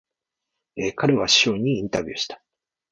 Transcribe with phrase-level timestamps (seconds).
[0.95, 2.41] 彼は首相にインタビューした。